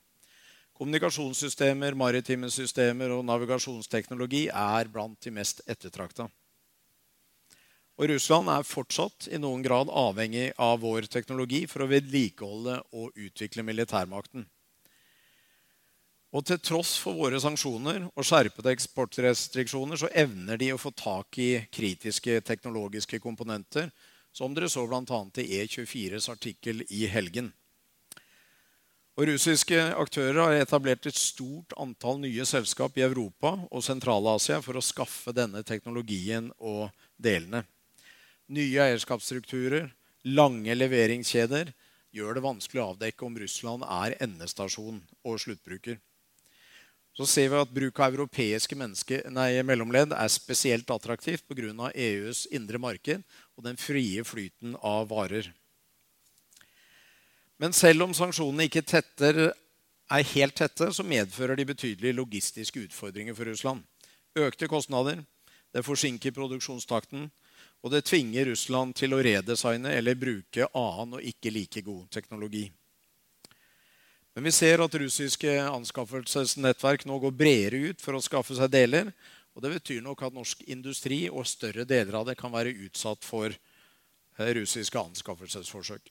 [0.78, 6.30] Kommunikasjonssystemer, maritime systemer og navigasjonsteknologi er blant de mest ettertrakta.
[7.94, 13.14] Og Russland er fortsatt i noen grad avhengig av vår teknologi for å vedlikeholde og
[13.14, 14.48] utvikle militærmakten.
[16.34, 21.38] Og til tross for våre sanksjoner og skjerpede eksportrestriksjoner så evner de å få tak
[21.38, 23.92] i kritiske teknologiske komponenter,
[24.34, 25.20] som dere så bl.a.
[25.38, 27.52] i E24s artikkel i helgen.
[29.14, 34.74] Og Russiske aktører har etablert et stort antall nye selskap i Europa og Sentral-Asia for
[34.74, 37.62] å skaffe denne teknologien og delene.
[38.52, 39.86] Nye eierskapsstrukturer,
[40.28, 41.70] lange leveringskjeder
[42.12, 45.96] gjør det vanskelig å avdekke om Russland er endestasjon og sluttbruker.
[47.14, 51.88] Så ser vi at bruk av europeiske nei, mellomledd er spesielt attraktivt pga.
[51.94, 53.22] EUs indre marked
[53.56, 55.52] og den frie flyten av varer.
[57.56, 59.54] Men selv om sanksjonene ikke tetter,
[60.10, 63.86] er helt tette, så medfører de betydelige logistiske utfordringer for Russland.
[64.36, 65.22] Økte kostnader,
[65.72, 67.30] det forsinker produksjonstakten,
[67.82, 72.68] og det tvinger Russland til å redesigne eller bruke annen og ikke like god teknologi.
[74.34, 79.12] Men vi ser at russiske anskaffelsesnettverk nå går bredere ut for å skaffe seg deler.
[79.54, 83.22] Og det betyr nok at norsk industri og større deler av det kan være utsatt
[83.22, 86.10] for eh, russiske anskaffelsesforsøk.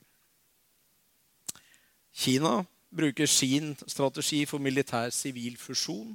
[2.14, 2.62] Kina
[2.94, 6.14] bruker sin strategi for militær-sivil fusjon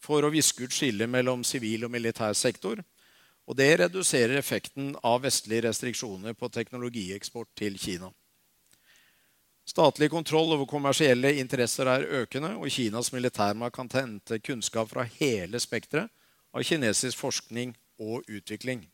[0.00, 2.82] for å viske ut skillet mellom sivil og militær sektor.
[3.50, 8.12] Og det reduserer effekten av vestlige restriksjoner på teknologieksport til Kina.
[9.66, 15.58] Statlig kontroll over kommersielle interesser er økende, og Kinas militærmakt kan hente kunnskap fra hele
[15.62, 16.14] spekteret
[16.54, 18.86] av kinesisk forskning og utvikling.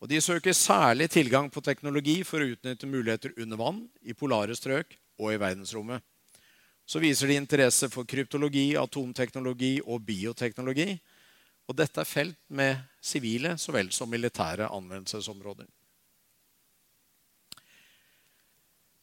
[0.00, 4.56] Og De søker særlig tilgang på teknologi for å utnytte muligheter under vann, i polare
[4.56, 6.00] strøk og i verdensrommet.
[6.88, 10.96] Så viser de interesse for kryptologi, atomteknologi og bioteknologi.
[11.70, 15.66] Og dette er felt med sivile så vel som militære anvendelsesområder.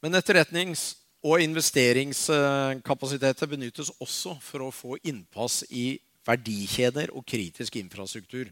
[0.03, 0.95] Men etterretnings-
[1.25, 8.51] og investeringskapasiteter benyttes også for å få innpass i verdikjeder og kritisk infrastruktur.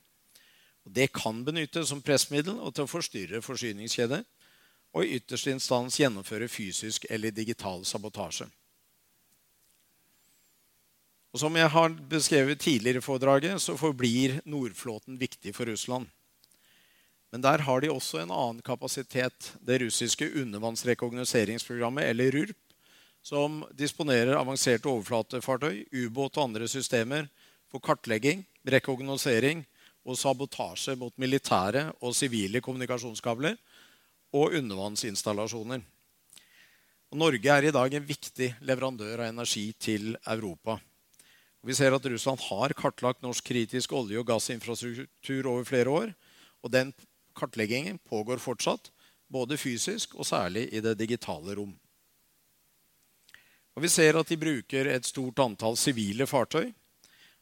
[0.86, 4.24] Det kan benyttes som pressmiddel og til å forstyrre forsyningskjeder.
[4.96, 8.46] Og i ytterste instans gjennomføre fysisk eller digital sabotasje.
[11.36, 16.08] Og Som jeg har beskrevet tidligere i foredraget, så forblir Nordflåten viktig for Russland.
[17.28, 22.56] Men der har de også en annen kapasitet, det russiske undervannsrekognoseringsprogrammet, eller RURP,
[23.20, 27.28] som disponerer avanserte overflatefartøy, ubåt og andre systemer
[27.68, 29.66] for kartlegging, rekognosering
[30.08, 33.60] og sabotasje mot militære og sivile kommunikasjonskabler
[34.32, 35.84] og undervannsinstallasjoner.
[37.12, 40.80] Og Norge er i dag en viktig leverandør av energi til Europa.
[41.66, 46.12] Vi ser at Russland har kartlagt norsk kritisk olje- og gassinfrastruktur over flere år.
[46.62, 46.92] Og den
[47.38, 48.92] kartleggingen pågår fortsatt,
[49.26, 51.74] både fysisk og særlig i det digitale rom.
[53.76, 56.70] Og Vi ser at de bruker et stort antall sivile fartøy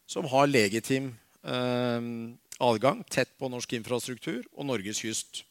[0.06, 1.12] som har legitim
[1.44, 2.08] eh,
[2.64, 5.44] adgang tett på norsk infrastruktur og Norges kyst.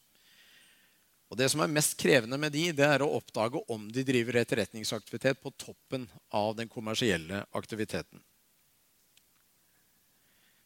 [1.30, 4.42] Og Det som er mest krevende med de, det er å oppdage om de driver
[4.42, 8.22] etterretningsaktivitet på toppen av den kommersielle aktiviteten.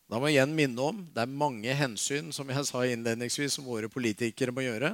[0.07, 3.67] Da må jeg igjen minne om det er mange hensyn som jeg sa innledningsvis, som
[3.67, 4.93] våre politikere må gjøre.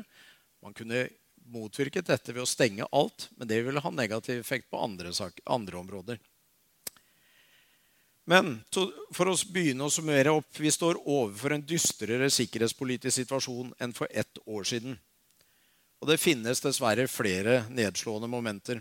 [0.66, 1.06] Man kunne
[1.54, 5.12] motvirket dette ved å stenge alt, men det ville ha negativ effekt på andre,
[5.46, 6.22] andre områder.
[8.26, 13.94] Men for å begynne å summere opp vi står overfor en dystrere sikkerhetspolitisk situasjon enn
[13.94, 14.96] for ett år siden.
[16.00, 18.80] Og det finnes dessverre flere nedslående momenter.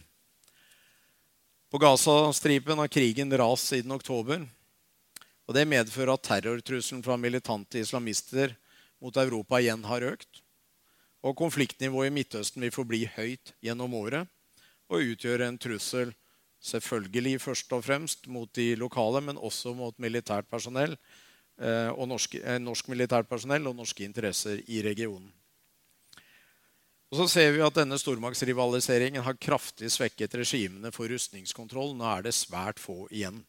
[1.71, 4.47] På Gazastripen har krigen rast siden oktober.
[5.53, 8.55] Og Det medfører at terrortrusselen fra militante islamister
[9.05, 10.39] mot Europa igjen har økt.
[11.21, 14.31] Og konfliktnivået i Midtøsten vil forbli høyt gjennom året
[14.89, 16.15] og utgjøre en trussel
[16.65, 20.97] selvfølgelig først og fremst mot de lokale, men også mot militært personell
[21.61, 25.29] eh, og norsk, eh, norsk militært personell og norske interesser i regionen.
[27.13, 31.93] Og så ser vi at denne stormaktsrivaliseringen har kraftig svekket regimene for rustningskontroll.
[31.93, 33.45] Nå er det svært få igjen.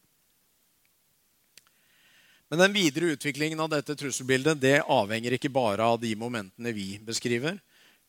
[2.54, 7.00] Men den videre utviklingen av dette trusselbildet det avhenger ikke bare av de momentene vi
[7.02, 7.56] beskriver,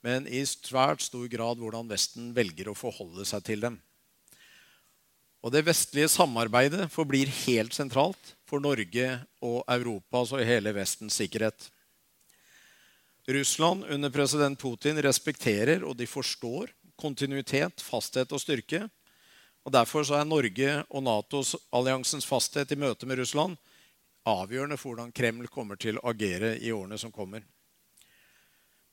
[0.05, 3.81] men i svært stor grad hvordan Vesten velger å forholde seg til dem.
[5.41, 9.09] Og Det vestlige samarbeidet forblir helt sentralt for Norge
[9.41, 11.71] og Europas og hele Vestens sikkerhet.
[13.25, 16.69] Russland under president Putin respekterer og de forstår
[17.01, 18.85] kontinuitet, fasthet og styrke.
[19.65, 23.57] Og Derfor er Norge og Natos alliansens fasthet i møte med Russland
[24.29, 27.45] avgjørende for hvordan Kreml kommer til å agere i årene som kommer.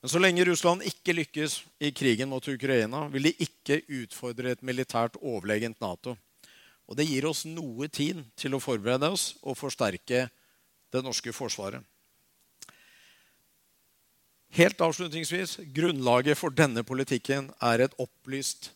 [0.01, 4.63] Men så lenge Russland ikke lykkes i krigen mot Ukraina, vil de ikke utfordre et
[4.65, 6.15] militært overlegent Nato.
[6.89, 10.25] Og det gir oss noe tid til å forberede oss og forsterke
[10.91, 11.85] det norske forsvaret.
[14.51, 18.73] Helt avslutningsvis grunnlaget for denne politikken er et opplyst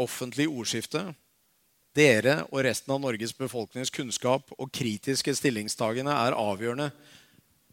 [0.00, 1.04] offentlig ordskifte
[1.96, 6.90] dere og resten av Norges befolknings kunnskap og kritiske stillingstagende er avgjørende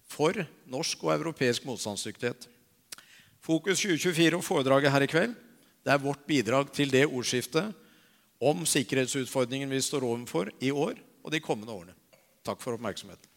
[0.07, 0.37] for
[0.71, 2.47] norsk og europeisk motstandsdyktighet.
[3.43, 5.35] Fokus 2024 og foredraget her i kveld
[5.85, 7.71] det er vårt bidrag til det ordskiftet
[8.43, 11.95] om sikkerhetsutfordringen vi står overfor i år og de kommende årene.
[12.43, 13.36] Takk for oppmerksomheten.